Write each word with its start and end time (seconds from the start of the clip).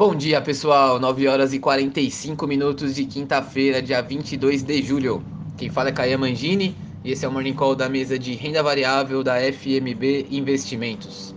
Bom 0.00 0.14
dia, 0.14 0.40
pessoal. 0.40 0.98
9 0.98 1.28
horas 1.28 1.52
e 1.52 1.58
45 1.58 2.46
minutos 2.46 2.94
de 2.94 3.04
quinta-feira, 3.04 3.82
dia 3.82 4.00
22 4.00 4.62
de 4.62 4.82
julho. 4.82 5.22
Quem 5.58 5.68
fala 5.68 5.90
é 5.90 5.92
Caia 5.92 6.16
Mangini 6.16 6.74
e 7.04 7.12
esse 7.12 7.26
é 7.26 7.28
o 7.28 7.30
Morning 7.30 7.52
Call 7.52 7.76
da 7.76 7.86
mesa 7.86 8.18
de 8.18 8.32
renda 8.32 8.62
variável 8.62 9.22
da 9.22 9.34
FMB 9.34 10.26
Investimentos. 10.30 11.34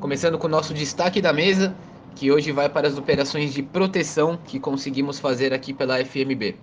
Começando 0.00 0.38
com 0.38 0.46
o 0.46 0.50
nosso 0.50 0.72
destaque 0.72 1.20
da 1.20 1.30
mesa, 1.30 1.76
que 2.16 2.32
hoje 2.32 2.52
vai 2.52 2.70
para 2.70 2.88
as 2.88 2.96
operações 2.96 3.52
de 3.52 3.62
proteção 3.62 4.38
que 4.46 4.58
conseguimos 4.58 5.20
fazer 5.20 5.52
aqui 5.52 5.74
pela 5.74 6.02
FMB. 6.02 6.56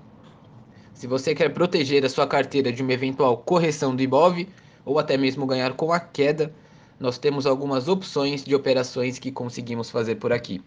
Se 0.91 1.05
você 1.05 1.35
quer 1.35 1.53
proteger 1.53 2.03
a 2.03 2.09
sua 2.09 2.25
carteira 2.25 2.71
de 2.71 2.81
uma 2.81 2.93
eventual 2.93 3.37
correção 3.37 3.95
do 3.95 4.01
IBOV 4.01 4.49
ou 4.83 4.97
até 4.97 5.15
mesmo 5.15 5.45
ganhar 5.45 5.73
com 5.73 5.93
a 5.93 5.99
queda, 5.99 6.51
nós 6.99 7.19
temos 7.19 7.45
algumas 7.45 7.87
opções 7.87 8.43
de 8.43 8.55
operações 8.55 9.19
que 9.19 9.31
conseguimos 9.31 9.91
fazer 9.91 10.15
por 10.15 10.33
aqui. 10.33 10.63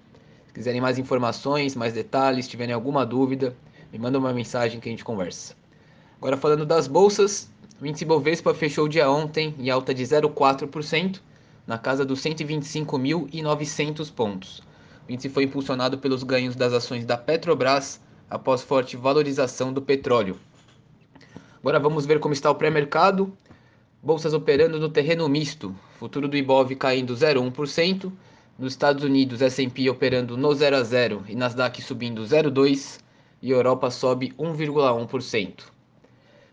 Se 0.51 0.55
quiserem 0.55 0.81
mais 0.81 0.99
informações, 0.99 1.77
mais 1.77 1.93
detalhes, 1.93 2.49
tiverem 2.49 2.75
alguma 2.75 3.07
dúvida, 3.07 3.57
me 3.93 4.01
manda 4.01 4.19
uma 4.19 4.33
mensagem 4.33 4.81
que 4.81 4.89
a 4.89 4.91
gente 4.91 5.05
conversa. 5.05 5.55
Agora 6.19 6.37
falando 6.37 6.67
das 6.67 6.89
bolsas, 6.89 7.49
o 7.81 7.87
índice 7.87 8.05
Bovespa 8.05 8.53
fechou 8.53 8.87
o 8.87 8.89
dia 8.89 9.09
ontem 9.09 9.55
em 9.61 9.71
alta 9.71 9.95
de 9.95 10.03
0,4%, 10.03 11.21
na 11.65 11.79
casa 11.79 12.05
dos 12.05 12.21
125.900 12.21 14.13
pontos. 14.13 14.61
O 15.09 15.13
índice 15.13 15.29
foi 15.29 15.45
impulsionado 15.45 15.99
pelos 15.99 16.25
ganhos 16.25 16.57
das 16.57 16.73
ações 16.73 17.05
da 17.05 17.17
Petrobras 17.17 18.01
após 18.29 18.61
forte 18.61 18.97
valorização 18.97 19.73
do 19.73 19.81
petróleo. 19.81 20.37
Agora 21.61 21.79
vamos 21.79 22.07
ver 22.07 22.19
como 22.19 22.35
está 22.35 22.51
o 22.51 22.57
pré-mercado. 22.57 23.33
Bolsas 24.03 24.35
operando 24.35 24.81
no 24.81 24.89
terreno 24.89 25.29
misto, 25.29 25.73
futuro 26.01 26.27
do 26.27 26.37
Ibov 26.37 26.75
caindo 26.75 27.15
0,1%, 27.15 28.11
nos 28.61 28.75
Estados 28.75 29.03
Unidos 29.03 29.41
S&P 29.41 29.89
operando 29.89 30.37
no 30.37 30.55
0 30.55 30.77
a 30.77 30.83
0 30.83 31.25
e 31.27 31.35
Nasdaq 31.35 31.81
subindo 31.81 32.23
0,2 32.23 33.01
e 33.41 33.51
Europa 33.51 33.91
sobe 33.91 34.35
1,1%. 34.39 35.65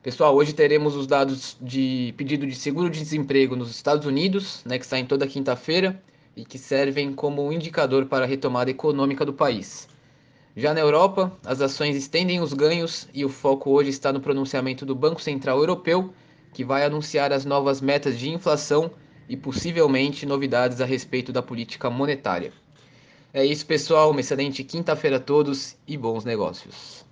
Pessoal, 0.01 0.33
hoje 0.33 0.53
teremos 0.53 0.95
os 0.95 1.05
dados 1.05 1.57
de 1.59 2.13
pedido 2.15 2.47
de 2.47 2.55
seguro 2.55 2.89
de 2.89 2.99
desemprego 2.99 3.57
nos 3.57 3.69
Estados 3.69 4.07
Unidos, 4.07 4.61
né, 4.65 4.79
que 4.79 4.85
saem 4.85 5.05
toda 5.05 5.27
quinta-feira 5.27 6.01
e 6.33 6.45
que 6.45 6.57
servem 6.57 7.11
como 7.11 7.51
indicador 7.51 8.05
para 8.05 8.23
a 8.23 8.27
retomada 8.27 8.71
econômica 8.71 9.25
do 9.25 9.33
país. 9.33 9.89
Já 10.55 10.73
na 10.73 10.79
Europa, 10.79 11.35
as 11.45 11.59
ações 11.59 11.97
estendem 11.97 12.39
os 12.39 12.53
ganhos 12.53 13.09
e 13.13 13.25
o 13.25 13.29
foco 13.29 13.71
hoje 13.71 13.89
está 13.89 14.13
no 14.13 14.21
pronunciamento 14.21 14.85
do 14.85 14.95
Banco 14.95 15.21
Central 15.21 15.57
Europeu 15.57 16.13
que 16.53 16.63
vai 16.63 16.85
anunciar 16.85 17.33
as 17.33 17.43
novas 17.43 17.81
metas 17.81 18.17
de 18.17 18.29
inflação 18.29 18.91
e 19.27 19.35
possivelmente 19.35 20.25
novidades 20.25 20.81
a 20.81 20.85
respeito 20.85 21.31
da 21.31 21.41
política 21.41 21.89
monetária. 21.89 22.51
É 23.33 23.45
isso, 23.45 23.65
pessoal. 23.65 24.11
Uma 24.11 24.21
excelente 24.21 24.63
quinta-feira 24.63 25.17
a 25.17 25.19
todos 25.19 25.75
e 25.87 25.97
bons 25.97 26.23
negócios. 26.23 27.05